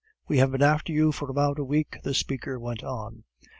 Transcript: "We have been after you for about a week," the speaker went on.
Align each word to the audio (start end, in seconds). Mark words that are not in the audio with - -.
"We 0.27 0.39
have 0.39 0.51
been 0.51 0.63
after 0.63 0.91
you 0.91 1.11
for 1.11 1.29
about 1.29 1.59
a 1.59 1.63
week," 1.63 1.99
the 2.01 2.15
speaker 2.15 2.59
went 2.59 2.83
on. 2.83 3.23